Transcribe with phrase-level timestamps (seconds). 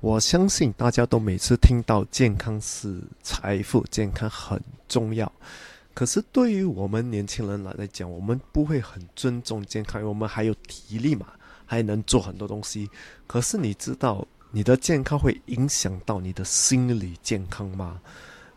[0.00, 5.30] 我相信大家都每次听到健康是财富，健康很重要。
[5.92, 11.26] 可是对于我们年轻人来讲，我们不会很尊重健康，因为我们还有体力嘛，
[11.66, 12.88] 还能做很多东西。
[13.26, 18.00] 可是你知道你的健康会影响到你的心理健康吗？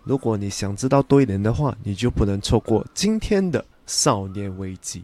[0.06, 5.04] 如果你想知道多一点的话，你就不能错过今天的少年危机。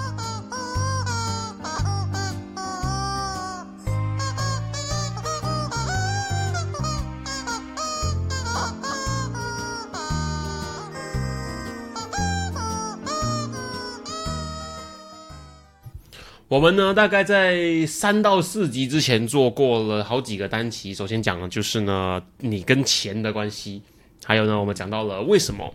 [16.51, 20.93] 我们呢，大概在三到四集之前做过了好几个单期。
[20.93, 23.81] 首先讲的就是呢，你跟钱的关系，
[24.25, 25.73] 还有呢，我们讲到了为什么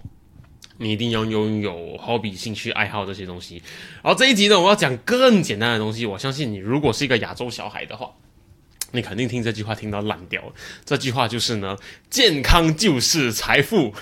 [0.77, 3.63] 你一定要拥有好比兴趣爱好这些东西。
[4.03, 6.05] 然后这一集呢，我要讲更简单的东西。
[6.05, 8.11] 我相信你，如果是一个亚洲小孩的话，
[8.93, 10.43] 你肯定听这句话听到烂掉。
[10.85, 11.79] 这句话就是呢，
[12.11, 13.95] 健康就是财富。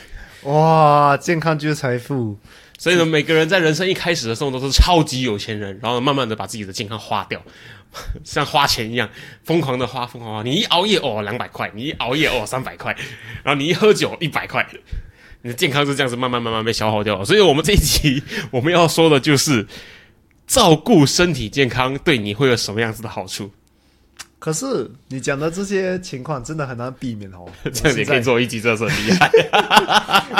[0.43, 2.37] 哇，健康就是财富。
[2.85, 7.43] 所以呢，每个人在人生一开始的时候都是超级有钱人，然后慢慢的把自己的健康花掉，
[8.23, 9.09] 像花钱一样
[9.43, 10.43] 疯狂的花，疯狂花。
[10.43, 12.93] 你一熬夜哦，两百块；你一熬夜哦，三百块；
[13.43, 14.69] 然后你一喝酒，一百块。
[15.41, 17.25] 你的健康是这样子慢慢慢慢被消耗掉。
[17.25, 19.67] 所以我们这一集我们要说的就是
[20.47, 23.51] 照顾身体健康对你会有什么样子的好处。
[24.39, 27.47] 可是你讲的这些情况真的很难避免哦。
[27.73, 29.31] 这样也可以做一集，这是很厉害。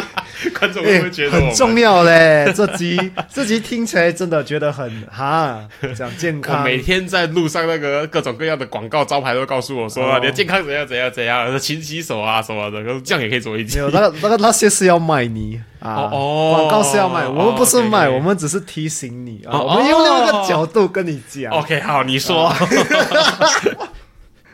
[0.59, 2.51] 观众会不会觉得很重要嘞？
[2.55, 2.99] 这集
[3.33, 6.63] 这集听起来真的觉得很哈，讲健康。
[6.63, 13.79] 每天在路上那个各种各样的广告招牌都告诉我说，你的健康怎样怎样怎样，勤洗手啊什么的，这样也可以做一集。
[13.79, 21.53] 没有，那个那个那些是要卖你啊，广告是要卖，我们不是卖，我们只是提醒你啊，我们用另外一个角度跟你讲。
[21.53, 22.53] OK，好，你说。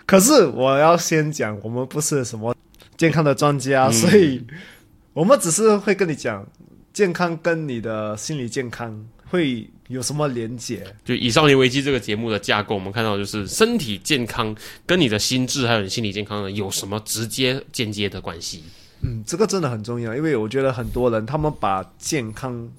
[0.06, 2.52] 可是我要先讲，我们不是什么
[2.96, 4.44] 健康的专家，所以
[5.12, 6.46] 我们只是会跟你讲，
[6.92, 10.86] 健康跟你的心理健康会有什么连结。
[11.04, 14.54] 就以《少年危机》这个节目的架构，我们看到就是身体健康
[14.86, 18.62] 跟你的心智还有你心理健康呢有什么直接间接的关系？
[19.02, 22.70] 嗯，这个真的很重要，因为我觉得很多人他们把健康。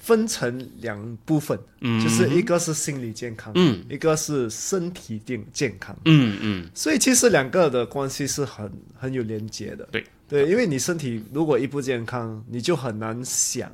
[0.00, 13.72] 分成两部分，嗯，就是一个是心理健康，嗯，一个是身体健健康，嗯嗯，所以其实两个的关系是很很有连接的，对对，因为你身体如果一不健康，你就很难想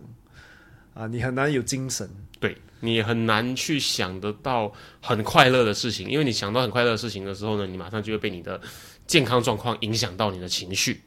[0.94, 8.60] 啊，你很难有精神，对你很难去想得到很快乐的事情，因为你想到很快乐的事情的时候呢，你马上就会被你的
[9.06, 11.02] 健康状况影响到你的情绪。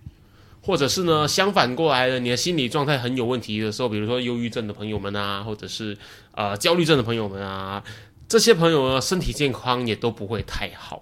[0.59, 5.97] 或者是呢，相反过来的，你的心理状态很有问题的时候，比如说忧郁症的朋友们啊，或者是
[6.33, 7.81] 呃焦虑症的朋友们啊，
[8.27, 11.01] 这些朋友呢，身体健康也都不会太好，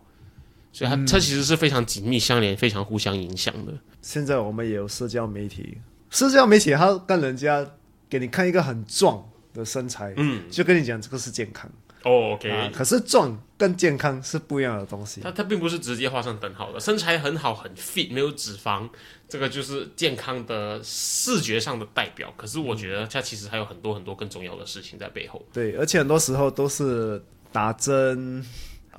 [0.75, 3.71] 所以它它其实是非常紧密相连、非常互相影响的。
[4.01, 5.77] 现在我们也有社交媒体，
[6.09, 7.65] 社交媒体它跟人家
[8.09, 11.71] 给你看一个很壮的身材，嗯，就跟你讲这个是健康。
[12.03, 15.21] 哦，OK，可是壮跟健康是不一样的东西。
[15.21, 16.79] 它它并不是直接画上等号的。
[16.79, 18.87] 身材很好很 fit，没有脂肪，
[19.29, 22.31] 这个就是健康的视觉上的代表。
[22.35, 25.43] 可是我觉得它其实还有很多很多更重要的事情在背后。
[25.53, 28.45] 对，而且很多时候都是打针、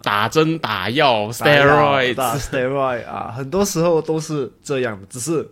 [0.03, 5.49] 打针打药 steroids steroid 啊，很多时候都是这样的，只是。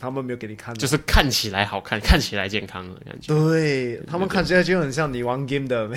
[0.00, 3.34] 他们没有给你看，就是看起来好看， 看起来健康的感觉。
[3.34, 5.90] 对他们看起来就很像你玩 game 的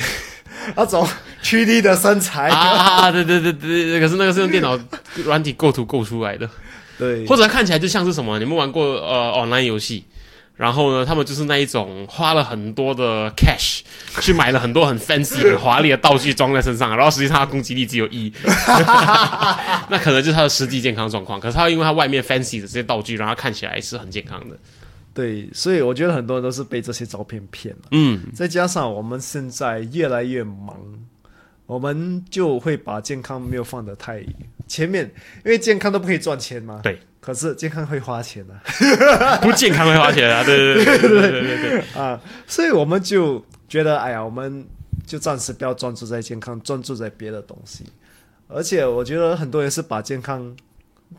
[0.76, 1.08] 那种
[1.44, 3.12] 曲率的身材啊！
[3.12, 4.76] 对对对对，可是那个是用电脑
[5.24, 6.50] 软体构图构出来的。
[6.98, 8.40] 对，或者看起来就像是什么？
[8.40, 10.04] 你们玩过呃 online 游戏？
[10.56, 13.82] 然后呢，他们就是那一种花了很多的 cash
[14.22, 18.32] 去买了很多很 fancy 很华丽的道具装在身上，然后实际上他攻击力只有一，
[19.90, 21.40] 那可能就是他的实际健康状况。
[21.40, 24.56] 可是他因为他外面 fancy 的这些道具，让他看起来是很健康的。
[25.14, 27.82] 对，所以我觉得很多人都是被这些照片骗了。
[27.92, 30.78] 嗯，再加上我们现在越来越忙，
[31.66, 34.24] 我们就会把健康没有放得太
[34.72, 35.04] 前面，
[35.44, 36.80] 因为健康都不可以赚钱嘛。
[36.82, 36.98] 对。
[37.20, 38.60] 可是健康会花钱的，
[39.44, 40.44] 不健康会花钱啊！
[40.44, 42.20] 对对对对对对对 啊！
[42.48, 44.66] 所以我们就觉得，哎呀，我们
[45.06, 47.84] 就暂时不要专注在健康，专注在别的东西。
[48.48, 50.52] 而且我觉得很多人是把健康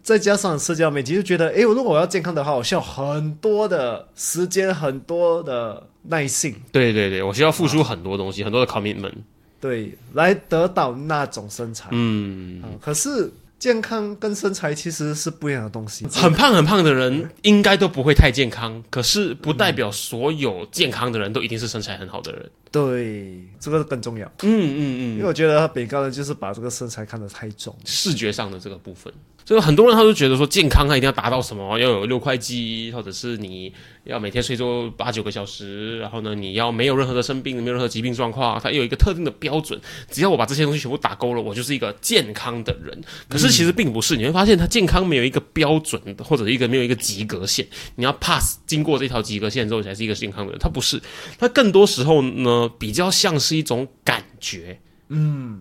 [0.02, 9.14] 再加上社交媒体，就觉得，哎，如果我要健康的话，我需要很多的时间，很多的耐性，对对对，我需要付出很多东西，很多的 commitment。
[9.60, 11.88] 对，来得到那种身材。
[11.92, 13.32] 嗯，啊，可是
[13.62, 16.04] 健康跟身材其实是不一样的东西。
[16.06, 22.50] 很胖很胖的人应该都不会太健康，可是不代表所有健康的人都一定是身材很好的人。
[22.72, 24.26] 对，这个更重要。
[24.42, 27.72] 嗯嗯嗯，因为我觉得北高人就是把这个身材看得太重。
[27.84, 29.14] 视觉上的这个部分，
[29.52, 33.70] 所以很多人他都觉得说健康他一定要达到什么，要有六块肌，或者是你
[34.04, 39.78] 要每天睡够八九个小时，然后呢你要没有任何的生病，没有任何疾病状况，他有一个特定的标准，
[40.10, 42.98] 只要我把这些东西全部打勾了，我就是一个健康的人。
[43.28, 47.66] 可是其实并不是，你会发现他健康没有一个标准，或者一个没有一个及格线，
[47.96, 50.98] 你要 pass 经过这条及格线之后才是一个健康的人，他不是，
[51.38, 55.60] 他更多时候呢比较像是一种感觉，嗯。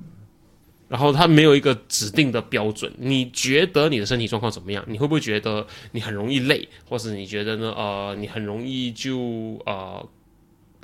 [0.92, 4.84] 然后它没有一个指定的标准，你觉得你的身体状况怎么样？
[4.90, 7.74] 你会不会觉得你很容易累，或是你觉得呢？
[7.78, 9.18] 呃，你很容易就
[9.66, 10.06] 呃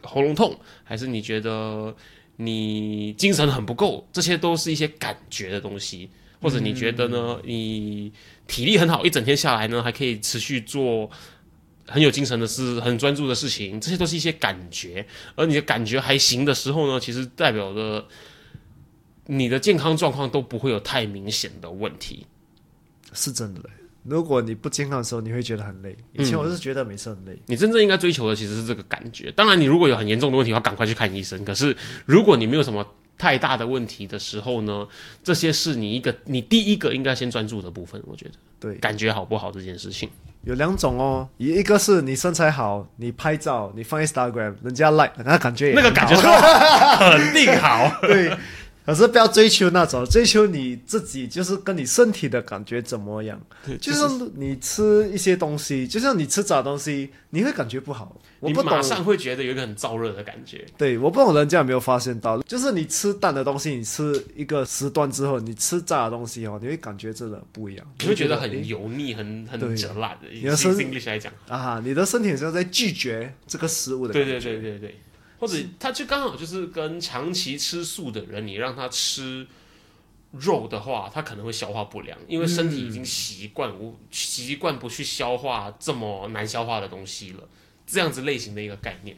[0.03, 1.93] 喉咙痛，还是你觉得
[2.37, 4.07] 你精神很不够？
[4.13, 6.09] 这些都是一些感觉的东西，
[6.41, 7.37] 或者你觉得呢？
[7.43, 8.09] 你
[8.47, 11.11] 体力很好，一整天下来呢，还可以持续做
[11.85, 15.05] 很有精神的事，很专注的事情，这些都是一些感觉。
[15.35, 18.07] 而你的感觉还行的时候呢，其实代表着。
[19.27, 22.25] 你的健康状况都不会有太明显的问题，
[23.13, 23.69] 是真的嘞。
[24.03, 25.93] 如果你不健康的时候，你会觉得很累。
[26.13, 27.37] 以前我是觉得每次很累。
[27.47, 29.29] 你真正应该追求的其实是这个感觉。
[29.33, 31.43] 当然，你如果有很严重的问题，要赶快去看医生。
[31.43, 31.75] 可是，
[32.05, 32.87] 如果你没有什么
[33.17, 34.87] 太大的问题的时候呢，
[35.21, 38.01] 这些是你一个你第一个应该先专注的部分。
[38.07, 38.31] 我觉得，
[38.61, 40.09] 对，感觉好不好这件事情
[40.43, 41.27] 有两种哦。
[41.35, 47.91] 一个是你身材好，你拍照，你放 Instagram，人家 like，那感觉那个感觉肯定 好。
[48.03, 48.31] 对。
[48.87, 53.37] 可是不要追求那种，追求你自己，就是跟你身体的感觉怎么样。
[53.81, 54.01] 就是
[54.35, 58.17] 你吃一些东西，就像你吃炸东西，你会感觉不好。
[58.39, 60.65] 你马上会觉得有一个很燥热的感觉。
[60.77, 67.85] 对，我不懂人家有没有发现到，就是你吃淡的东西，你吃一个时段之后，你吃炸的东西哦，你会感觉真的不一样。
[67.99, 70.29] 你会觉得很油腻，很很折烂的。
[70.31, 74.13] 你的身体来讲啊，你的身体是在拒绝这个食物的。
[74.13, 74.95] 对对对对对。
[75.39, 79.47] 或者，他就刚好就是跟长期吃素的人，你让他吃
[80.31, 87.43] 肉的话，他可能会消化不良，因为身体已经习惯无习惯不去消化这么难消化的东西了。
[87.89, 89.15] 这样子类型的一个概念，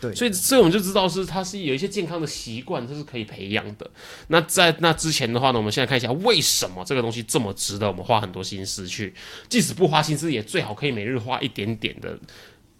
[0.00, 3.90] 对，所以所以我们就知道是它是有一些健康的习惯，这是可以培养的。
[4.28, 9.12] 那在那之前的话呢，我们现在看一下为什么这个东西这么值得我们花很多心思去，
[9.50, 12.18] 即使不花心思，也最好可以每日花一点点的。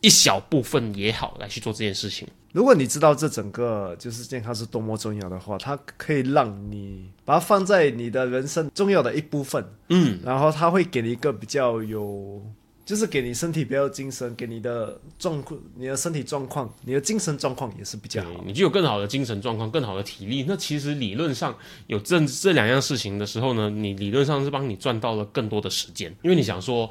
[0.01, 2.27] 一小部分也好，来去做这件事情。
[2.53, 9.63] 如果你知道这整个就是健康是多么重要的话，它可以让你把它放在你的人生重要的一部分。
[9.89, 12.43] 嗯，然后它会给你一个比较有，
[12.87, 18.43] 就是给你身体比较精神，给你的状况、你的身体状况、你的精神状况也是比较好。
[18.47, 20.45] 你就有更好的精神状况、更好的体力。
[20.49, 21.55] 那其实理论上
[21.87, 26.89] 有这这两样事情的时候呢，你理论上是帮你赚到了更多的时间，因为你想说。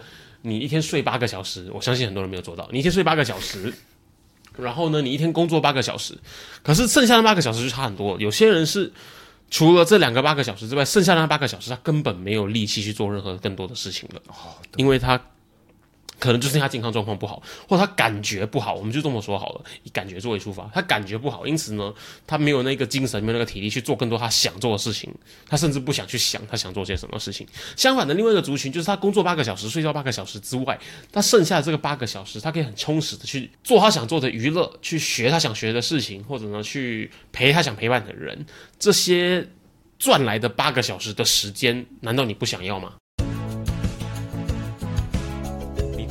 [0.47, 2.67] 你一天睡八个小时，我相信很多人没有做到。
[2.71, 3.73] 你一天睡八个小时，
[4.57, 6.17] 然后呢，你一天工作八个小时，
[6.63, 8.19] 可是剩下的八个小时就差很多。
[8.19, 8.91] 有些人是
[9.51, 14.21] 除了这两个八个小时之外，剩下的那八个小时他根本没有力气去做任何更多的事情了，
[14.77, 15.21] 因为他。
[16.19, 21.93] 可能就是他健康状况不好，或者他感觉不好，我们就这么说好了，以感觉作为出发，他感觉不好，因此呢，
[22.25, 25.13] 他没有那个精神，没有那个体力去做更多他想做的事情，
[25.47, 27.45] 他甚至不想去想他想做些什么事情。
[27.75, 30.79] 相反的，另外一个族群就是他工作八个小时，睡觉八个小时之外，
[31.11, 38.45] 他剩下的这个八个小时，他可以很充实的去做他想做的娱乐，去学他想学的事情，或者呢，去陪他想陪伴的人。
[38.79, 39.47] 这些
[39.99, 42.93] 赚来的八个小时的时间，难道你不想要吗？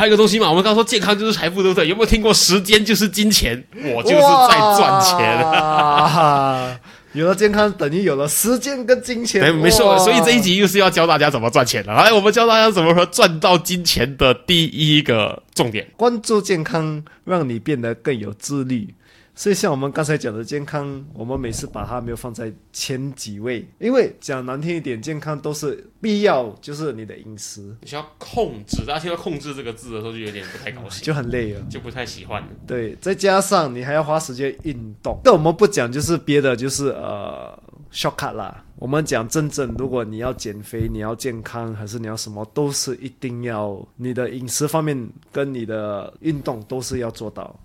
[0.00, 1.86] 还有一个东西嘛，我们刚说健康就是财富，对不对？
[1.86, 3.62] 有没有听过时间就是金钱？
[3.94, 6.80] 我就是在赚钱。
[7.12, 9.54] 有了健康，等于有了时间跟金钱。
[9.54, 11.92] 没错，所以这一集又是要教大家怎么赚钱了。
[11.92, 18.94] 来，我们教大家怎么说赚到金钱的第一个重点：关注健康，让你变得更有自律。
[19.34, 31.60] 所以像我们刚才讲的健康，我们每次把它没有放在前几位，因为讲难听一点，健康都是必要，就是你的饮食你需要控制，大家听到“控制”这个字的时候就有点不太高兴， 就很累了。
[31.70, 32.48] 就不太喜欢了。
[32.66, 35.18] 对，再加上你还要花时间运动。
[35.24, 37.58] 但我们不讲就是别的，就是呃
[37.92, 38.64] shortcut 啦。
[38.76, 47.58] 我们讲真正，如果你要减肥，你要健康，还是你要什么，都是一定要你的饮食方面跟你的运动都是要做到。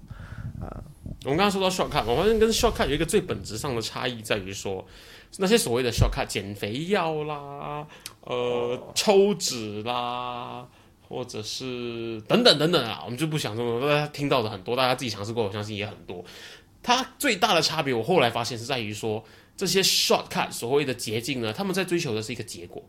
[1.25, 4.85] 我们刚刚说到 shortcut，我发现跟 shortcut 有一个最本质上的差异在于说，
[5.37, 7.87] 那些所谓的 shortcut 减肥药啦，
[8.21, 10.67] 呃，抽脂啦，
[11.09, 16.23] 或者是等等等等啊，我们就不想这么多，大家听到的很多，大家自己尝试过，我相信也很多。
[16.83, 19.23] 它最大的差别，我后来发现是在于说，
[19.57, 22.87] 这些 shortcut 所谓的捷径呢，他们在追求的是一个结果。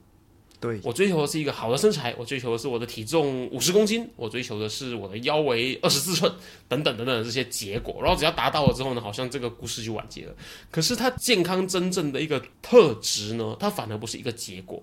[0.59, 6.33] 对，我追求的是一个好的身材，我追求的是我的体重五十公斤，我追求的是我的腰围二十四寸，
[6.67, 8.01] 等等等等的这些结果。
[8.03, 10.35] 然后只要达到了之后呢，好像这个故事就完结了。
[10.71, 14.83] 可是它健康真正的一个特质呢，它反而不是一个结果，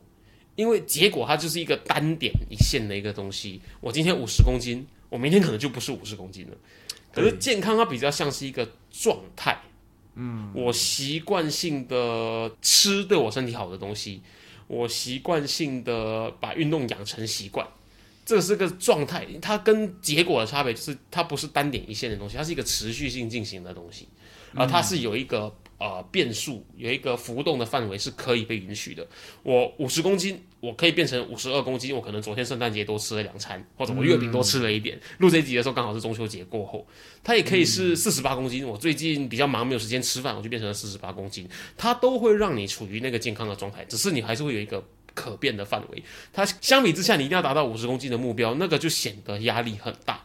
[0.56, 3.60] 因为结果它就是一个单点一线的一个东西。
[3.82, 6.58] 我今天五十公斤，我明天可能就不是五十公斤了。
[7.12, 9.60] 可是健康它比较像是一个状态，
[10.13, 14.22] 嗯，我习惯性的吃对我身体好的东西。
[14.74, 17.68] 我习惯性的把运动养成习惯，
[18.25, 19.27] 这是个状态。
[19.42, 24.08] 它跟结果的差别就是，它不是单点一线的东西，它是一个持续性进行的东西，
[24.56, 29.08] 而它是有一个呃变数，有一个浮动的范围是可以被允许的。
[29.44, 30.44] 我五十公斤。
[30.63, 34.98] 我可以变成五十二公斤，我可能昨天圣诞节多吃了两餐，或者我月饼多吃了一点。
[35.17, 36.88] 录这集的时候刚好是中秋节过后，
[37.22, 38.65] 它也可以是四十八公斤。
[38.65, 41.46] 我最近比较忙，没有时间吃饭，我就变成了四十八公斤。
[41.75, 44.82] 它都会让你处于那个健康的状态，只是你还是会有一个
[45.13, 46.01] 可变的范围。
[46.32, 50.24] 它相比之下，你一定要达到五十公斤的目标，那个就显得压力很大。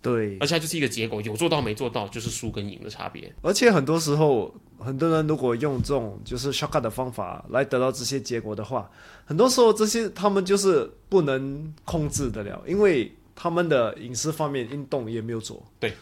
[0.00, 3.32] 对，而且它就是一个结果，有做到没做到就是输跟赢的差别。
[3.42, 8.90] 而且很多时候，很多人如果用这种就是 shortcut 的方法来得到这些结果的话，
[9.24, 15.62] 很多时候这些他们就是不能控制得了，因为他们的饮食方面运动也没有做。
[15.80, 15.92] 对。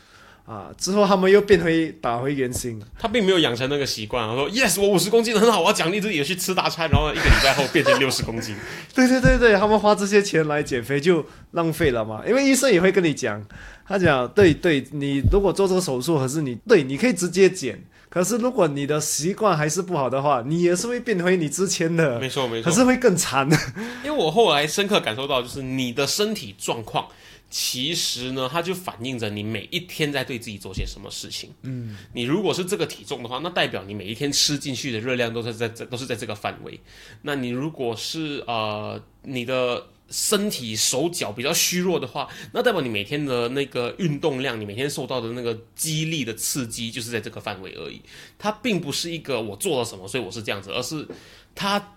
[0.47, 0.71] 啊！
[0.79, 2.81] 之后他们又变回打回原形。
[2.97, 4.29] 他并没有养成那个习惯。
[4.29, 8.55] 他说：“Yes，我五十公斤很好，我要奖励自己去吃大餐。”然后一个礼拜后变成六十公斤。
[8.95, 12.23] 对对对对，他们花这些钱来减肥就浪费了嘛？
[12.25, 13.45] 因为医生也会跟你讲，
[13.89, 23.49] 他讲：“对对，你如果做这个手术，可是你对你可以直接减，可是如果你的习惯还是不好的话，你也是会变回你之前的。”没错没错，可是会更惨。
[24.05, 27.09] 因为我后来深刻感受到，就是你的身体状况。
[27.49, 31.55] 其实呢，它就反映着你每一天在对自己做些什么事情。
[31.63, 36.81] 嗯，你如果是这个体重的话，那代表你每一天吃进去的热量都是在这，都是在这个范围。
[37.23, 48.03] 那你如果是呃，你的身体手脚比较虚弱的话，那代表你每天的那个运动量，你每天受到的那个激励的刺激就是在这个范围而已。
[48.39, 51.07] 它并不是一个我做了什么，所以我是这样子，而是
[51.55, 51.93] 它。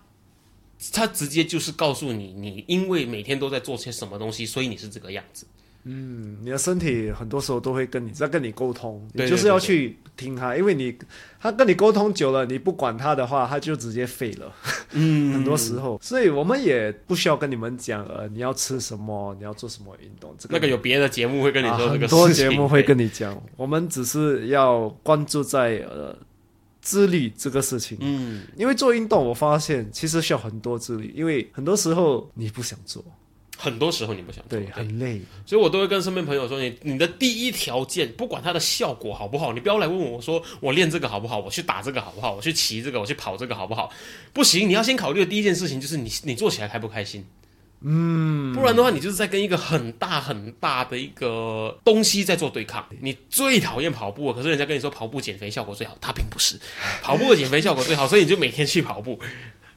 [0.92, 5.46] 他直接就是告诉你，你因为每天都在做些什么东西，所以你是这个样子。
[5.84, 10.94] 嗯，你的身体很多时候都会跟你在跟你沟通，你就是要去听他，因为你
[11.40, 14.52] 他跟你沟通久了，你不管他的话，他就直接废了。
[14.92, 20.34] 嗯，很多时候，所以我们也不需要跟你们讲，呃，你要吃什么，你要做什么运动。
[20.38, 26.16] 这个那个有别的节目会跟你说，很多节目会跟你讲，我们只是要关注在呃。
[26.80, 33.04] 自律这个事情，嗯，因为做运动，我发现其实需要很多自律，因为很多时候你不想做，
[33.58, 43.92] 很多时候你不想做，对，很累，所以我都会跟身边朋友说，你你的第一条件，不管它的效果好不好，你不要来问我说我练这个好不好，我去打这个好不好，我去骑这个，我去跑这个好不好，
[44.32, 47.24] 不行，你要先考虑的第一件事情就是你你做起来开不开心。
[47.82, 52.84] 嗯，不然的话，你就是在跟一个很大很大的一个东西在做对抗。
[53.00, 56.60] 你最讨厌跑步，可是人家跟你说跑步减肥效果最好，它并不是
[57.02, 59.18] 跑步的减肥效果最好，所以你就每天去跑步。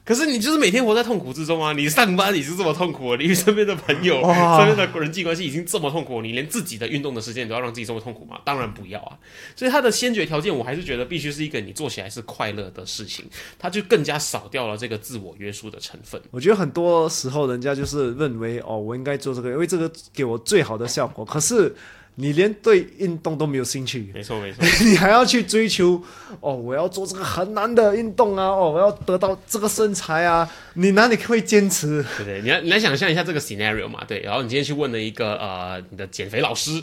[0.04, 1.72] 可是你就是每天活在痛苦之中啊！
[1.72, 8.38] 你上班你是这么痛苦，你身边的朋友、身边的人际关系已经这么痛苦，你连自己的运动的时间都要让自己这么痛苦吗？
[8.44, 9.18] 当然不要啊！
[9.56, 13.24] 所以它的先决条件，我还是觉得必须是一个你做起来是快乐的事情，
[13.58, 16.20] 它就更加少掉了这个自我约束的成分。
[16.30, 21.24] 我觉得很多时候人家就是认为哦，我应该做这个，因为这个给我最好的效果。
[21.24, 21.74] 可是。
[22.16, 26.00] 你连对运动都没有兴趣，没错没错， 你还要去追求
[26.40, 32.04] 哦，我要做这个很难的运动啊，哦，我要得到这个身材啊，你哪里会坚持？
[32.18, 32.42] 对对？
[32.42, 36.82] 你来你来想象一下这个 scenario 嘛，对，然后你今天去问了一个呃你的减肥老师，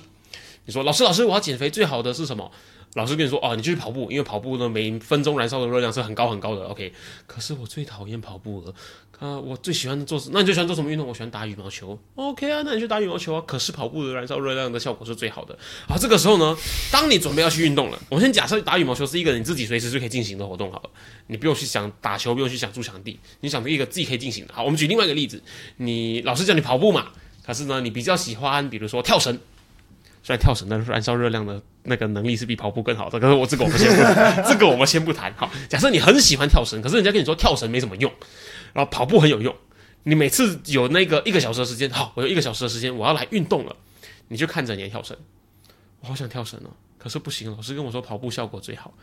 [0.65, 2.51] 你说老师老师我要减肥最好的是什么？
[2.93, 6.65] 老师跟你说哦，你就去跑步，因为跑步呢每分钟燃烧的热量是很高很高的。
[6.65, 6.91] OK，
[7.25, 8.73] 可是我最讨厌跑步了。
[9.19, 11.07] 啊，我最喜欢做，那你最喜欢做什么运动？
[11.07, 11.97] 我喜欢打羽毛球。
[12.15, 13.43] OK 啊，那你去打羽毛球啊。
[13.45, 15.55] 可是跑步的燃烧热量的效果是最好的。
[15.87, 16.57] 好，这个时候呢，
[16.91, 20.89] 当你准备要去运动了，我先假设打羽毛球是一个你自己随时就可以进行的活动好了，
[21.27, 24.53] 你不用去想打球，不用去想筑墙地，你想一个自己可以进行的。
[24.55, 25.41] 好，我们举另外一个例子，
[25.77, 27.09] 你老师叫你跑步嘛，
[27.45, 29.39] 可是呢，你比较喜欢，比如说跳绳。
[30.23, 34.03] 虽然跳绳的燃烧热量的那个能力是比跑步更好的，可是我这个我们先不，
[34.47, 35.33] 这个我们先不谈。
[35.35, 38.11] 好，假设你很喜欢跳绳，可是人家跟你说跳绳没什么用，
[38.73, 39.55] 然后跑步很有用。
[40.03, 43.75] 你每次有那个一个小时的时间，好，我有一个小时的时间，我要来运动了，
[44.27, 45.15] 你就看着你的跳绳，
[46.01, 48.93] 我好想跳绳哦，可是不行，老师跟我说跑步效果最好。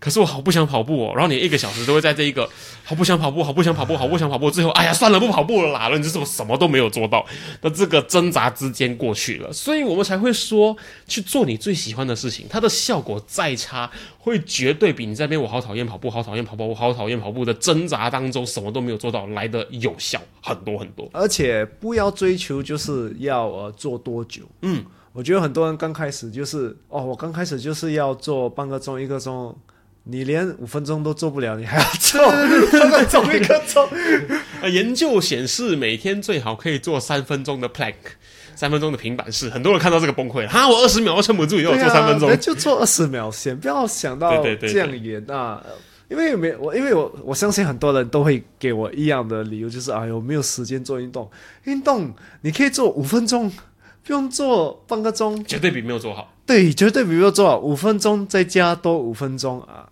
[0.00, 2.48] 可是我好不想跑步哦，然后你一个小时都会在这一个
[2.82, 7.24] 好不想跑步，好不想跑步，好不想跑步，最后哎呀算了，不跑步了啦，你就这么什么都没有做到，
[7.60, 10.74] 那这个挣扎之间过去了，所以我们才会说
[11.06, 29.54] 去做你最喜欢的事情，它的效果再差，会绝对比你在边我好讨厌跑步，好讨厌跑步，我好讨厌跑步的挣扎当中什么都没有做到来的有效很多很多，而且不要追求就是要呃做多久，嗯，我觉得很多人刚开始就是哦，我刚开始就是要做半个钟一个钟。
[30.04, 32.20] 你连五分钟都做不了，你还要做
[33.04, 33.88] 做一个钟？
[34.70, 37.94] 研究显示，每天最好可以做三分钟的 plank，
[38.56, 39.48] 三分钟的平板式。
[39.50, 45.62] 很多人看到这个崩溃了，哈，我二十秒都撑不住，要我做三分钟，就做二十秒先，不要想到这样远啊！
[46.08, 51.30] 因为没我，因为我我相信很多人都会给我一样的理由，就是哎呦，没有时间做运动。
[51.64, 53.48] 运动你可以做五分钟，
[54.02, 56.34] 不用做半个钟，绝对比没有做好。
[56.50, 59.88] 对，绝对比如说做五分钟，再加多五分钟啊。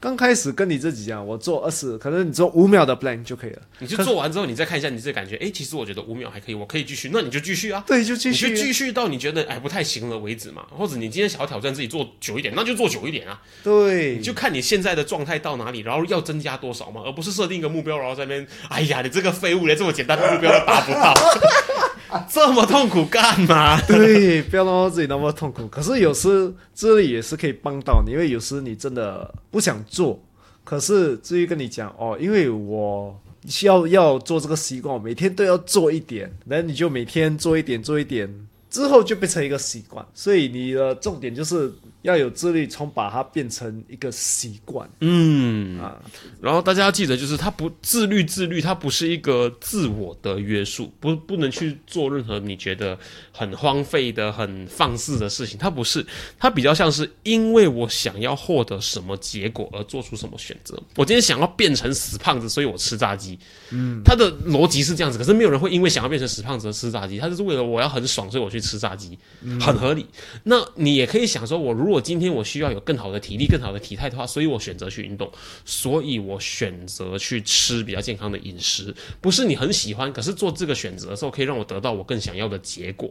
[0.00, 3.60] 刚开始跟你自己讲，我做二十，可能你做五秒的 plan 就可以了。
[3.80, 7.84] 你就做完之后，你再看一下，你这感觉，哎，其实我觉得五秒还可以，我可以继续，那你就继续啊。
[7.86, 10.64] 对，就继续，就继续到你觉得哎不太行了为止嘛。
[10.70, 13.38] 或者你今天想要挑战自己做久一点，那就做久一点啊。
[13.62, 21.12] 对，就看你现在的状态到哪里，然后要增加多少嘛，而不是设定一个目标，然后在那边，哎呀，你这个废物连这么简单的目标都达不到。
[22.28, 23.80] 这么痛苦干嘛？
[23.86, 25.66] 对，不要让自己那么痛苦。
[25.68, 30.20] 可是有时这里也是可以帮到你，因为有时你真的不想做，
[30.64, 38.28] 可是至于跟你讲哦，因为我需要要做这个习惯，每天都要做一点，那你就每天做一点，做一点，
[38.70, 40.04] 之后就变成一个习惯。
[40.14, 41.72] 所以你的重点就是。
[42.08, 44.88] 要有自律，从把它变成一个习惯。
[45.00, 46.00] 嗯啊，
[46.40, 52.98] 然后大家要记得，就是他不自律，自律它不是一个自我的约束，不不能去做任何你觉得
[53.30, 55.58] 很荒废的、很放肆的事情。
[55.58, 56.04] 它不是，
[56.38, 60.80] 它比较像是因为我想要获得什么结果而做出什么选择。
[60.96, 63.38] 我今天想要变成死胖子，所以我吃炸鸡。
[63.70, 69.18] 嗯，他的逻辑是这样子，可是没有人会因为想要变成死胖子而吃炸鸡，他就是为了我要很爽，所以我去吃炸鸡，
[69.60, 70.06] 很合理。
[70.44, 75.30] 那你也可以想说，我如如今天我需要有更好的体力、更好的体态的话，所以我选择去运动，
[75.64, 83.10] 所以我选择去吃比较健康的饮食，不是你很喜欢，可是做这个选择的时候，可以让我得到我更想要的结果。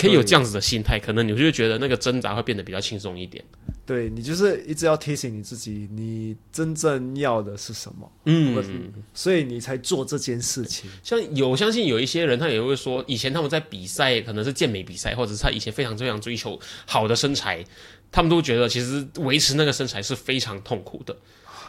[0.00, 3.44] 可以有这样子的心态，可能你就会觉得那个挣扎会变得比较轻松一点。
[3.84, 10.88] 对你就是一直要提醒你自己，你真正要的是什么，嗯，所以你才做这件事情。
[11.02, 17.64] 像有相信有一些人，他也会说，以前他们在比赛，可能是健美比赛，或者是他以前非常非常追求好的身材，
[18.12, 21.16] 他们都觉得其实维持那个身材是非常痛苦的。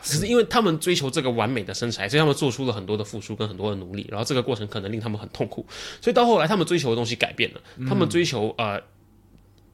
[0.01, 5.65] 只是因为他们追求这个完美的身材，所以他们做出了很多的付出跟很多的努力，然后这个过程可能令他们很痛苦，
[6.01, 8.81] 所以到后来他们追求的东西改变了，他们追求呃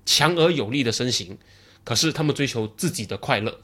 [0.06, 1.38] 强而有力的身形，
[1.84, 3.60] 可是他们追求自己的快乐。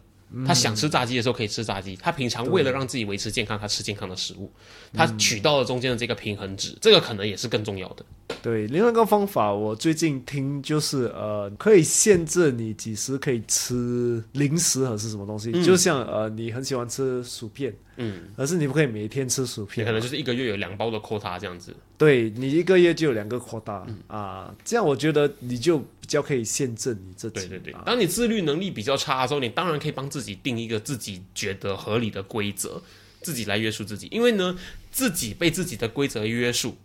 [0.46, 4.52] 他想吃炸鸡的时候可以吃炸鸡，他平常为了让自己维持健康，他吃健康的食物，
[4.93, 8.06] 他取到了中间的这个平衡值，这个可能也是更重要的。
[8.41, 17.74] 对，另外一个方法，我最近听就是呃，可以限制你几时可以吃零食还是什么东西，就像呃，你很喜欢吃薯片。
[17.98, 21.76] 嗯，而是你不可以每天吃薯片，可能就是一个月有两包的 quota 这样子。
[21.98, 27.48] 对你一个月就有两个 quota 啊，这样我觉得你就比较可以限制你自己。
[27.48, 32.82] 对对对，当你自律能力比较差的时候，你当然可以帮自己定一个自己觉得合理的规则，
[33.22, 34.08] 自己来约束自己。
[34.12, 34.58] 因为呢，
[34.92, 36.76] 自己被自己的规则约束，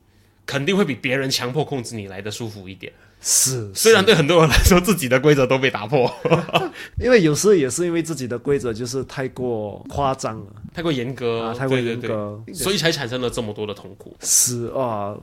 [0.44, 2.92] 肯定会比别人强迫控制你来的舒服一点。
[3.20, 6.10] 是，虽然对很多人来说，自己的规则都被打破，
[7.02, 14.16] 因为有时候也是因为自己的规则就是太过夸张了，太过严格，太过严格，所以才产生了这么多的痛苦。
[14.20, 15.16] 是啊，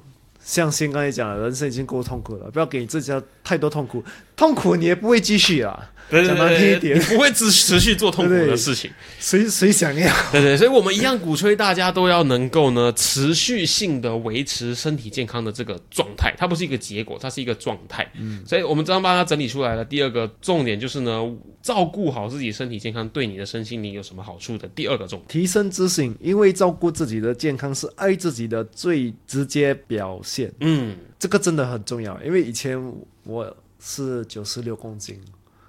[0.43, 3.11] 像先刚才讲的，人生已经够痛苦了，不要给自己
[3.45, 4.03] 太多痛苦，
[4.35, 5.91] 痛苦你也不会继续啊。
[6.07, 8.91] 对对讲难听对对，一点你不会持持续做痛苦的事情。
[9.19, 10.13] 谁谁想要？
[10.31, 18.07] 对对，所以我们一样鼓吹大家都要能够呢持续性的维持身体健康的这个状态，它不是一个结果，它是一个状态。
[18.19, 19.83] 嗯，所以我们这样帮它整理出来了。
[19.83, 21.19] 第二个重点就是呢，
[21.63, 25.27] 照顾好自己身体健康对你的身心灵有什么好处的第二个重点。
[25.27, 30.53] 提升自信，因为照顾自己的健康是爱自己的最直接表现。
[30.59, 32.79] 嗯这个真的很重要，因为以前
[33.25, 35.19] 我是九十六公斤，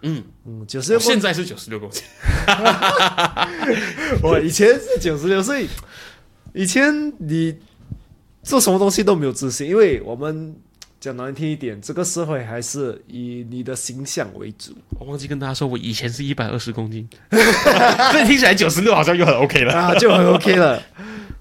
[0.03, 2.03] 嗯，嗯，九十六公现在是九十六公斤。
[4.23, 5.67] 我以前是九十六，所以
[6.53, 7.57] 以前你
[8.43, 10.55] 做什么东西都没有自信，因为我们
[11.01, 14.75] 讲难听一点，这个社会还是以你的形象为主。
[15.01, 19.73] 我忘记跟大家说，我以前是一百二十公斤，所以听起来九十六好像又很 OK 了。
[19.73, 20.83] 啊，就很 OK 了。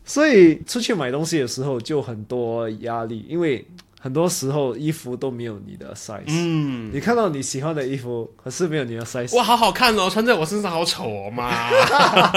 [0.06, 3.68] 所以出去买东西的时候就很多压力，因为
[4.06, 6.22] 很多时候衣服都没有你的 size。
[6.28, 9.36] 嗯，你看到你喜欢的衣服，可是没有你的 size。
[9.36, 11.72] 哇，好好看哦，穿在我身上好丑哦妈！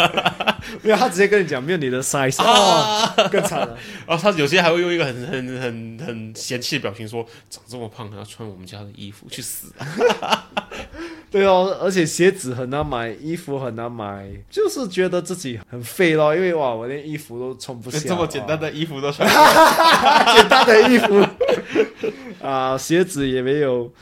[0.81, 3.77] 没有，他直接跟你讲没有你的 size，啊哦，更惨了。
[4.07, 9.67] 然后他有些还会用一个很很很很嫌弃的表情说：“长这么胖还要穿我们家的衣服，去死
[10.21, 10.49] 啊
[11.31, 16.35] 对哦，而且鞋子很难买，衣服很难买，就是觉得自己很废咯。
[16.35, 21.21] 因为哇，我连衣服都穿不！”下，这么简单的衣服都穿，哇 简单的衣服
[22.43, 23.93] 啊，鞋子也没有，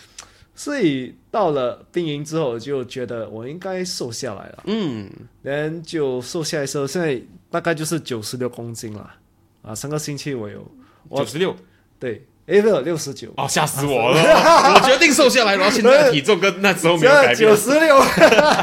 [0.54, 4.62] 所以到了兵营之后，就觉得我应该瘦下来了。
[4.66, 5.10] 嗯，
[5.42, 9.14] 人就瘦下来时候，现在大概就是九十六公斤了。
[9.62, 10.64] 啊，上个星期我有
[11.10, 11.54] 九十六，
[11.98, 14.20] 对，哎，没有六十九，哦，吓死我了！
[14.76, 18.00] 我决定瘦下来，然后现在的体重跟那时候没有改变九，十六，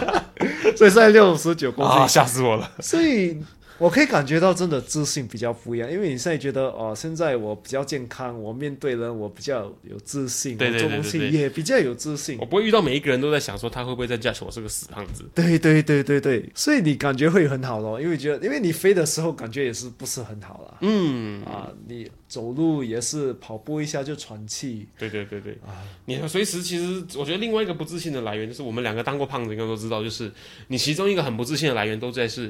[0.77, 1.93] 所以现在六十九公斤。
[1.93, 2.71] 啊，吓死我了！
[2.79, 3.37] 所以
[3.83, 12.45] 我可以感觉到真的自信比较不一样，因为你现在觉得哦，现在我比较健康，我面对人我比较有自信，对对对我做东西也比较有自信我。
[12.45, 15.29] 不会遇到每一个人都在想说他会不会在 judge 我是个死胖子。
[15.35, 20.77] 对对对对对，所以你感觉会很好咯，因为觉得因为你飞的时候感觉也是不是很好啦。
[20.79, 30.31] 嗯，啊，你走路也是跑步一下就喘气，对对对对，啊你随时其实，我觉得另外一个不自信的来源，就是我们两个当过胖子，应该都知道，就是
[30.69, 32.49] 你其中一个很不自信的来源，都在是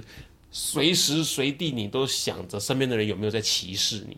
[0.55, 4.17] 随时随地你都想着身边的人有没有在歧视你，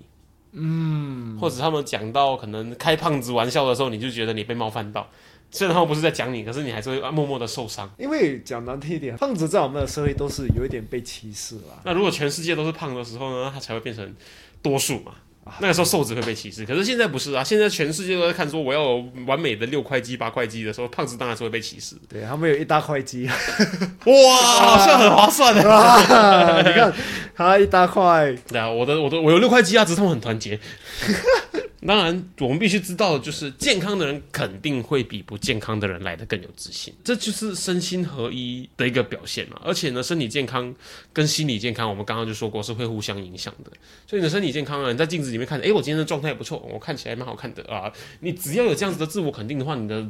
[0.52, 5.10] 嗯，或者他们讲到可能开胖子玩笑的时候，你就觉得你被冒犯到，
[5.50, 7.90] 虽然他们不是在讲你，可是你还是会默默的受伤。
[7.98, 11.82] 因为讲难听一点，胖子在我们的社会都是有一点被歧视啦。
[11.86, 14.14] 那如果全世界都是胖的时候呢，他才会变成
[14.62, 15.16] 多数嘛。
[15.60, 17.44] 那个时候瘦子会被歧视，可是现在不是啊！
[17.44, 21.96] 现在全世界都在看说我要有完美的六块肌、八块肌的时候，胖子当然是会被歧视。
[22.10, 23.30] 对他们有一大块肌，
[24.06, 25.72] 哇，好像很划算的。
[25.72, 26.92] 啊，你看
[27.36, 30.60] 他一大块，对啊，我的我的我有六块肌啊，只是他们很团结。
[31.86, 39.62] 当然，我们必须知道的就是，健康的人肯定会比不健康的人来的更有自信，这就是身心合一的一个表现嘛。
[39.64, 40.74] 而且呢，身体健康
[41.14, 43.70] 跟心理健康，我们刚刚就说过是会互相影响的。
[44.08, 47.94] 所以你的身体健康啊，你在镜子里面看，诶，我今天的状态不错，我看起来蛮好看的啊。
[48.22, 50.10] 你只要有这样子的自我肯定的话，你的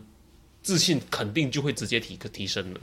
[0.61, 2.79] 自信肯定就会直接提提升了。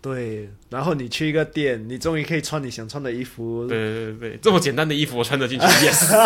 [0.00, 6.16] 对，然后你去一个店，你终于可以穿你想穿的衣服，对对对对，这么简单的衣服我穿得进去， yes。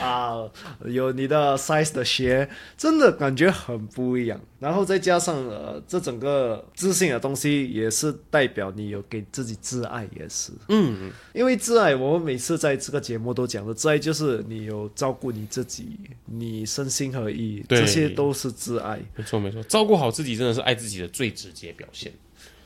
[0.00, 0.50] 啊，
[0.86, 4.40] 有你的 size 的鞋，真的感觉很不一样。
[4.58, 10.52] 然后再加上呃，这整个自信的东西，也是代表你有给自己自爱，也是。
[10.68, 19.00] 嗯，因为自爱，我们每次在这个节目都讲的，自爱就是你有照顾你自己，你身心合一，对这些都是自爱。
[19.14, 22.12] 没错没错，照顾好自己真的是爱自己的最直接表现。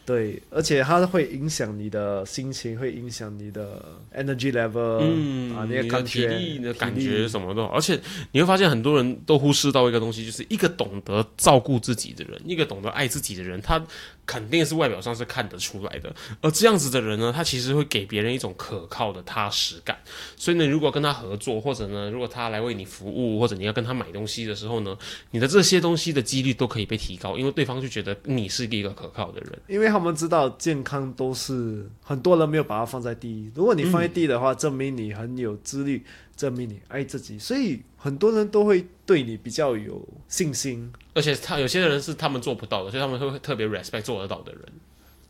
[0.06, 3.82] 对，而且它会影响你的心情，会影响你的
[4.14, 13.84] energy level，嗯，啊，你的感觉、体力、你的感觉什么的，而且你会发现很多人都忽视到一个东西，就是一个懂得照顾自己的人，一个懂得爱自己的人，他
[14.24, 16.14] 肯定是外表上是看得出来的。
[16.40, 19.98] 而这样子的人呢，他其实会给别人一种可靠的踏实感。
[20.36, 24.96] 所以呢，如果跟他合作，或者呢，如果他来为你服务，或者你要跟他买东西的时候呢，
[25.32, 29.52] 你的这些东西的几率都可以被提高，因为对方就觉得你是一个可靠的人。
[29.66, 33.50] 因为他们知道健康都是很多人没有把它放在第一。
[33.54, 36.04] 如果你放在第一的话，证明你很有自律，
[36.36, 40.92] 证明你爱自己，所以很多人都会对你比较有信心。
[41.14, 44.62] 而且他有些人是他们做不到的，所以他们会特别 respect 做得到的人。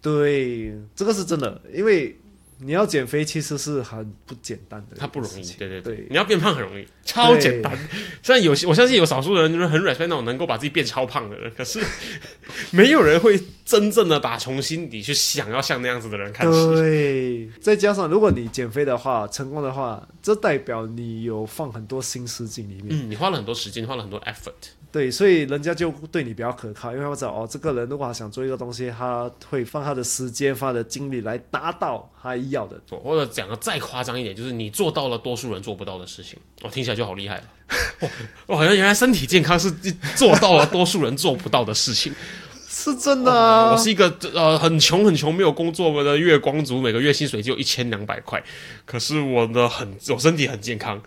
[0.03, 2.17] 对，这个是真的，因为
[2.59, 7.77] 你要减肥其实是很不简单的，它不容易，对对对对，你要变胖很容易，超简单。
[8.23, 11.81] 虽然有些我相信有少数人就是很 respect 那种能够把自己变超胖的人，可是
[12.73, 16.33] 没有人会真正的打从心底去想要像那样子的人。
[16.33, 22.87] 对，再加上如果你减肥的话，成功的话，这代表你有放很多心思进里面。
[22.91, 24.53] 嗯，你花了很多时间，花了很多 effort。
[24.97, 32.81] 对，所以人家就对你比较可靠，因为他们知道哦，这个人如果他想做一个东西，他会放他的时间、放他的精力来达到他要的。
[32.89, 37.43] 或者讲的再夸张一点，就是你做到了多数人做不到的事情，我、听起来就好厉害了。
[38.01, 38.09] 哦，
[38.47, 39.71] 哦好像原来身体健康是
[40.17, 42.11] 做到了多数人做不到的事情。
[42.67, 43.73] 是真的啊！
[43.73, 48.43] 我是一个呃很穷很穷没有工作的月光族，每个月薪水只有一千两百块，
[48.87, 51.03] 可是我的很我身体很健康。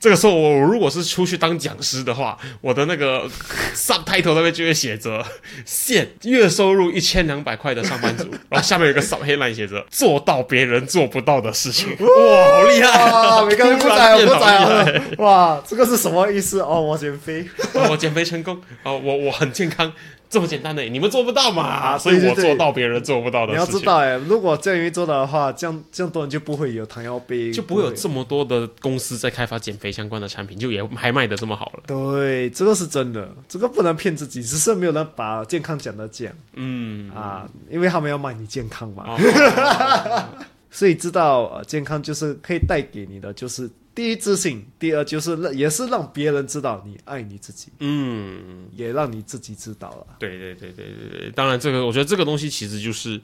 [0.00, 3.28] 这个时候我如果是出去当讲师的话，我的那个
[3.74, 5.24] subtitle 那边就会写着
[5.64, 11.88] 现月收入一千两百块的上班族，然后下面有一个扫黑烂写着做到别人做不到的事情。
[11.98, 12.06] 哇，
[12.52, 13.42] 好厉害啊！
[13.44, 14.86] 每个人宰不宰啊！
[15.18, 16.60] 哇，这个是什么意思？
[16.60, 17.44] 哦，我减肥。
[17.74, 19.92] 哦我减肥成功，哦，我我很健康，
[20.30, 21.96] 这么简单的，你们做不到嘛？
[21.98, 23.74] 所以我做到别人做不到的你事情。
[23.74, 31.82] 要知道，哎，如果这样容易做到的话，这样这样多人就不会有糖尿病，就不会有这么多的公司在开发减肥相关的产品，就也还卖的这么好了。
[31.86, 39.18] 对，这个是真的，这个不能骗自己，只是没有人把健康讲的讲嗯，啊，因为他们要卖你健康嘛，哦
[40.70, 50.06] 所以知道呃健康就是可以带给你的，就是第一自信，第二就是让也是让别人知道你爱你自己，嗯，也让你自己知道了。
[50.20, 53.20] 对对对对对对，当然这个我觉得这个东西其实就是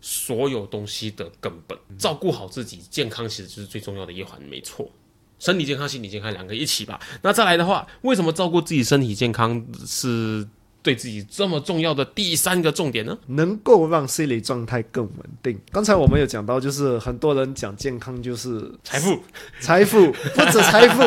[0.00, 4.90] 所有东西的根本，照顾好自己健康其实就是最重要的一环，没错。
[5.38, 6.98] 身体健康、心理健康两个一起吧。
[7.22, 10.48] 那再来的话，为什么照顾自己身体健康是
[10.86, 13.18] 对自己这么重要的第三个重点呢？
[13.26, 15.58] 能够让心理状态更稳定。
[15.72, 19.18] 刚才我们有讲到，就是很多人讲健康就是财富，
[19.60, 21.02] 财富，不止财富，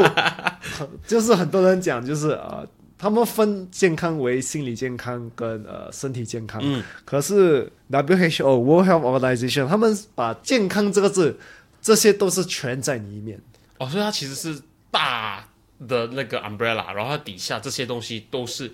[1.07, 6.59] 就是很多人讲就是呃，他们分健康为心理健康跟呃身体健康。
[6.61, 11.39] 嗯，可是 WHO World Health Organization 他们把健康这个字，
[11.81, 13.41] 这些都是全在里面。
[13.77, 14.61] 哦，所以它其实是
[14.91, 15.47] 大
[15.87, 18.71] 的那个 umbrella，然后它底下这些东西都是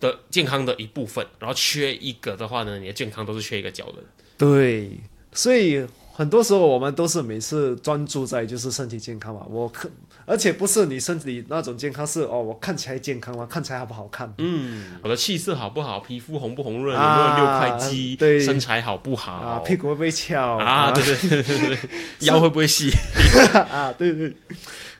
[0.00, 4.02] 的健康的一部分，然后缺一个的话呢，你的健康都是缺一个角的。
[4.36, 4.90] 对，
[5.32, 9.88] 所以很多时候我们都是每次专注在就是身体健康嘛，我可，
[10.26, 13.46] 而且不是你身体那种健康，是哦，我看起来健康吗？
[13.48, 14.32] 看起来好不好看？
[14.38, 16.00] 嗯，我的气色好不好？
[16.00, 16.94] 皮肤红不红润？
[16.94, 18.16] 有没啊有六块肌？
[18.16, 19.32] 对身材好不好？
[19.32, 21.78] 啊，屁股会不会翘啊，对对对对对，
[22.26, 22.90] 腰会不会细？
[23.70, 24.34] 啊，对对。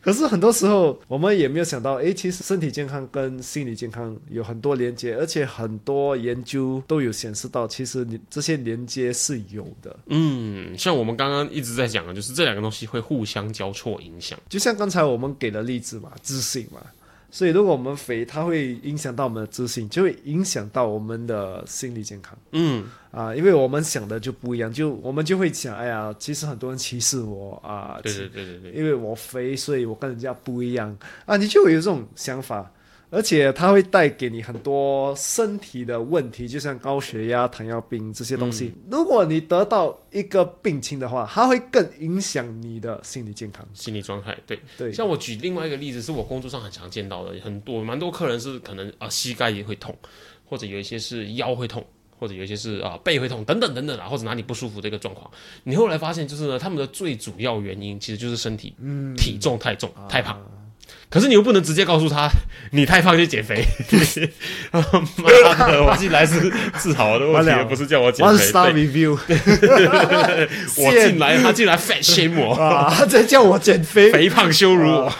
[0.02, 9.96] 可是很多时候我们也没有想到，诶，其实身体健康跟心理健康有很多连接，而且很多研究都有显示到，其实你这些连接是有的。
[10.06, 14.38] 嗯，像我们刚刚一直在讲的，就是这两个东西会互相交错影响。
[14.48, 16.80] 就像刚才我们给的例子嘛，自信嘛。
[17.34, 22.36] 所以如果我们肥，它会影响到我们的自信，就会影响到我们的心理健康。
[22.50, 30.94] 嗯，啊，因为我们想的就不一样，就我们就会想，哎呀，其实很多人歧视我啊，对对对对对，因为我肥，所以我跟人家不一样。
[31.24, 32.70] 啊，你就会有这种想法，
[33.12, 38.72] 而且它会带给你很多身体的问题，就像高血压、糖尿病这些东西。
[38.90, 43.68] 如果你得到一个病情的话，它会更影响你的心理健康。
[43.74, 44.58] 心理状态对。
[44.78, 49.94] 对，像我举另外一个例子，是我工作上很常见到的，很多蛮多客人是可能啊、呃膝盖也会痛，
[50.46, 51.86] 或者有一些是腰会痛，
[52.18, 55.30] 或者有一些是啊、呃背会痛等等等等啊，或者哪里不舒服的一个状况。
[55.64, 58.74] 你后来发现就是呢，他们的最主要原因其实就是身体、
[59.18, 60.40] 体重太重、太胖。
[61.12, 62.26] 可是你又不能直接告诉他
[62.72, 63.62] 你太胖去减肥，
[64.72, 64.80] 妈
[65.68, 68.44] 的，我进来是自豪的问题，不是叫我减 One 肥。
[68.46, 69.12] star 对 review，
[70.82, 73.06] 我进来，他进来 fat shame 我。
[73.06, 74.10] 在叫我减肥。
[74.10, 75.12] 肥胖羞辱我。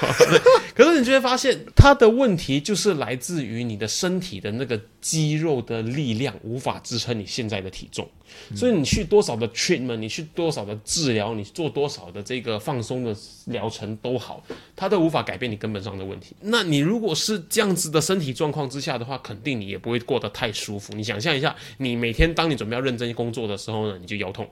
[0.74, 8.08] 可是你就会发现，他的问题就是来自于你的身体的那个肌肉的力量无法支撑你现在的体重，
[8.56, 13.14] 所以你去多少的 treatment，你去多少的治疗，你做多少的这个放松的
[13.46, 14.42] 疗程都好，
[14.74, 16.36] 它都无法改变你根本上的问题。
[16.40, 20.92] 那你如果是这样子的身体状况之下的话，肯定你也不会过得太舒服。
[20.94, 24.46] 你想象一下，你每天当你准备要认真工作的时候呢，你就腰痛；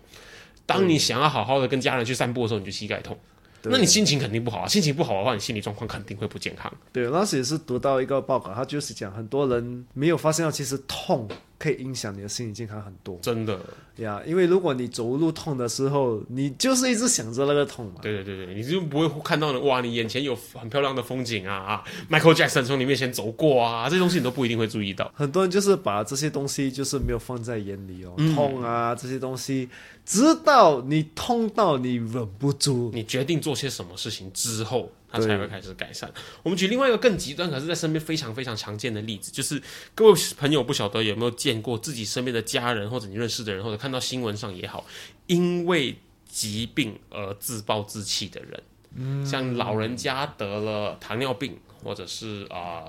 [0.67, 3.17] 当你想要好好的跟家人去散步的时候，你就膝盖痛。
[3.63, 6.73] 那你心情肯定不好啊，心情不好的话，你心理状况肯定会不健康。
[6.93, 11.29] 对，那时也是读到一个报告，他就是讲很多人没有发现到，其实痛
[11.61, 13.61] 可以影响你的心理健康很多真的，
[13.97, 14.23] 呀。
[14.27, 17.97] 因为如果你走路痛的时候，你就是一直想着那个痛嘛。
[18.01, 25.13] 对对对对，你就不会看到哇，你眼前有很漂亮的风景啊啊，Michael Jackson 从你面前走过啊，这些东西你都不一定会注意到。
[25.15, 29.69] 很多人就是把这些东西就是没有放在眼里哦，嗯痛啊这些东西，
[30.07, 36.13] 直到你痛到你忍不住，你决定做些什么事情之后，它才会开始改善。
[36.43, 39.61] 我们举另外一个更极端，可是在身边非常非常常见的例子，就是
[39.95, 44.87] 各位朋友不晓得有没有见过自己身边的家人，或者你认识的人，或者看到新闻上也好，
[45.27, 45.97] 因为
[46.29, 52.85] 疾病而自暴自弃的人，像老人家得了糖尿病，或者是啊、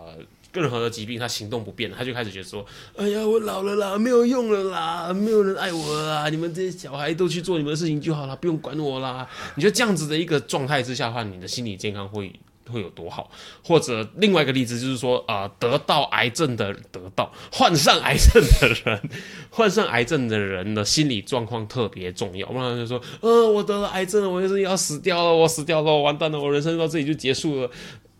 [0.53, 2.65] 任何的疾病，他行动不便，他就开始觉得说
[2.97, 12.33] ：“哎呀，我老了啦，没有用了啦，没有人爱我了啦，你们这些小孩都去做你们的事情就好了，不用管我啦。”你觉得这样子的一个状态之下的话，你的心理健康会？
[12.71, 13.29] 会有多好？
[13.65, 19.09] 或者另外一个例子就是说，啊，得到癌症的得到患上癌症的人，
[19.51, 22.47] 患上癌症的人的心理状况特别重要。
[22.47, 27.69] 不然就说，呃，我得了癌症了，我就是要死掉了，我死掉了，我完蛋了，我人生到这里就结束了。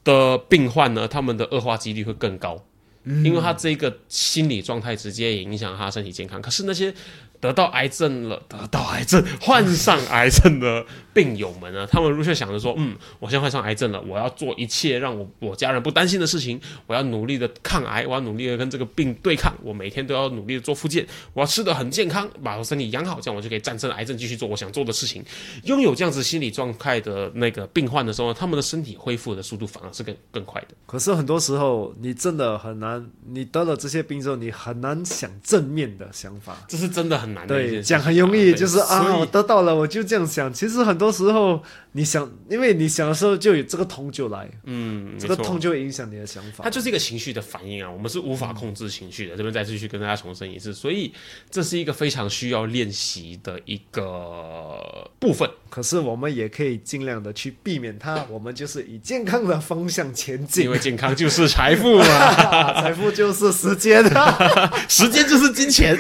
[0.04, 2.64] 的病患呢，他们的恶化几率会更高，
[3.06, 6.42] 因为他这个心理状态直接影响他身体健康。
[6.42, 6.94] 可是那些
[7.40, 10.86] 得到癌症了，得到癌症，患上癌症的。
[11.14, 11.86] 病友们呢？
[11.92, 16.58] 他们如却想着说：“嗯，我现在患上癌症了，我要做一切让我我家人不担心的事情。
[16.88, 19.54] 我要努力的抗癌，我要努力的跟这个病对抗。
[19.62, 25.22] 我每天都要努力的做复健，我要吃的很健康，把我身体养好，这样我就可以战胜癌症，继续做我想做的事情。
[25.66, 30.68] 拥有这样子心理状态的那个病患的时候，他们的身体恢复的速度反而是更更快的。
[30.86, 32.91] 可是很多时候，你真的很难，
[33.28, 37.46] 你得了这些病之后，你很难想正面的想法，这是真的很难。
[37.46, 40.52] 对，讲很容易，就是啊，我得到了，我就这样想。
[40.54, 41.62] 其实很多时候。
[41.94, 46.64] 你想，因为你想的时候就有这个痛就来，嗯，这个痛就会影响你的想法。
[46.64, 49.36] 它就是一个情绪的反应啊，我们是无法控制情绪的。
[49.36, 51.12] 这边再继续跟大家重申一次，所以
[51.50, 55.50] 这是一个非常需要练习的一个部分。
[55.70, 62.04] 可是我们也可以尽量的去避免它，我们就是以健康的方向前进，因为健康就是财富嘛，
[62.82, 64.02] 财富就是时间，
[64.88, 65.98] 时间就是金钱。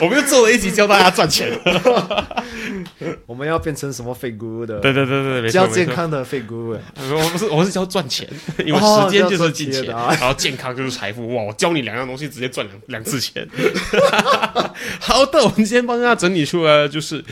[0.00, 1.50] 我们又做了一集教大家赚钱，
[3.26, 4.78] 我们要变成什么废姑的？
[4.78, 5.08] 对对。
[5.08, 6.78] 对对对，教健康的废姑姑，
[7.14, 8.28] 我不是我是教赚钱，
[8.66, 11.34] 因为时间就是金钱啊，然后健康就是财富。
[11.34, 13.48] 哇，我教你两样东西，直接赚两两次钱。
[15.00, 17.24] 好的，我们今天帮大家整理出来，就是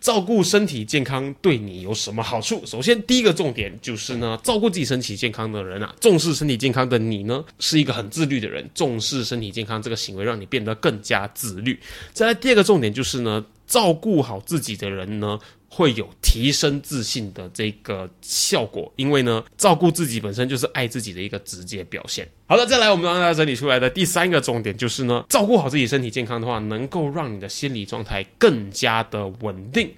[0.00, 2.62] 照顾身体健康对你有什么好处。
[2.66, 11.78] 首先，第一个重点就是呢，照顾自己身体健康的人啊，重视身体健康的你呢，是一个很自律的人，重视身体健康这个行为，让你变得更加自律。
[12.12, 15.38] 再来，第二个重点就是呢，照顾好自己的人呢。
[15.74, 22.28] 会有提升自信的这个效果，因为呢，照顾自己本身就是爱自己的一个直接表现。
[22.46, 29.90] 好的，再来，我们让大家整理出来的第三个重点就是呢，照顾好自己身体健康的话，能够让你的心理状态更加的稳定。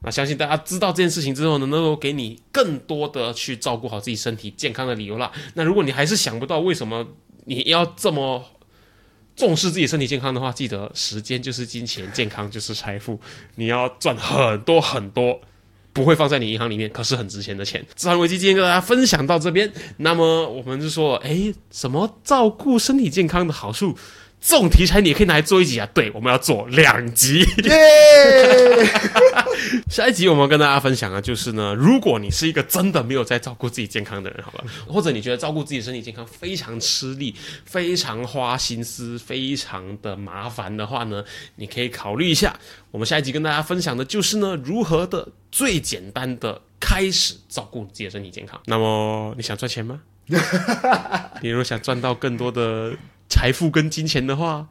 [0.00, 5.30] 那相信大家知道这件事情之后呢，能够给你更多的去照顾好自己身体健康的理由了。
[5.52, 7.06] 那如果你还是想不到为什么
[7.44, 8.42] 你要这么。
[9.38, 13.18] 重视自己身体健康的话，记得时间就是金钱，健康就是财富。
[13.54, 15.40] 你要赚很多很多，
[15.92, 17.82] 不会放在你银行里面，可是很值钱的钱。
[17.94, 23.96] 资产危机今天跟大家分享到这边，那么我们就说，哎，什么照顾身体健康的好处？
[24.40, 25.88] 这种题材你也可以拿来做一集啊！
[25.92, 27.44] 对，我们要做两集。
[29.90, 41.24] 下一集我们跟大家分享的就是呢，如果你是一个真的没有在照顾自己健康的人，好吧，或者你觉得照顾自己身体健康非常吃力、非常花心思、非常的麻烦的话呢，
[41.56, 42.56] 你可以考虑一下。
[42.92, 48.60] 我们下一集跟大家分享的就是呢，如何的最简单的开始照顾自己的身体健康。
[48.66, 50.00] 那么你想赚钱吗？
[51.42, 52.92] 你如果想赚到更多的。
[53.28, 54.66] 财富跟金钱的话，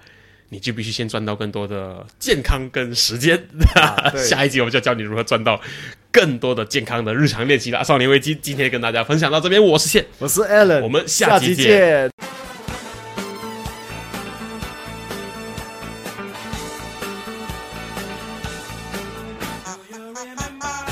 [0.50, 3.48] 你就必须先赚到更多的健康跟时间。
[4.18, 5.62] 下一集我们就教你如何赚到
[6.12, 7.84] 更多的健康的日常练习啦。
[7.84, 12.10] 少年危机今天跟大家分享到这边，我是线，我是 Alan，我们下期见。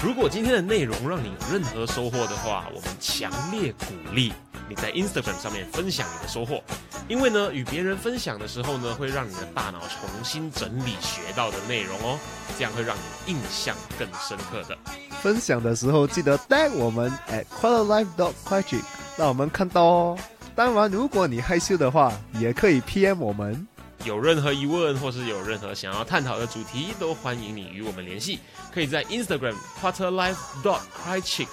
[0.04, 4.32] 如果今天的内容让你有任何收获的话，我们强烈鼓励。
[4.67, 6.63] 你在 Instagram 上面分享你的收获，
[7.07, 12.17] 因为呢，与别人分享的时候呢，会让你的大脑重新整理学到的内容哦，
[12.57, 14.75] 这样会让你印象更深刻的。
[15.21, 18.81] 分享的时候记得带我们 at quarterlife dot quick，
[19.17, 20.17] 让我们看到哦。
[20.55, 23.67] 当然，如果你害羞的话，也可以 PM 我们。
[24.03, 28.39] 有任何疑问或是有任何想要探讨的主题，都欢迎你与我们联系。
[28.73, 31.47] 可以在 Instagram quarterlife dot quick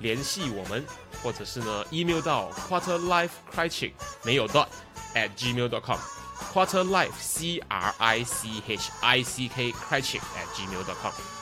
[0.00, 0.82] 联系我们。
[1.22, 3.92] 或者是呢，email 到 quarterlifecrichick
[4.24, 4.66] 没有 dot
[5.14, 5.98] at gmail.com.
[5.98, 11.33] Quarter Life, C R I C H I C K, crychick at gmail.com.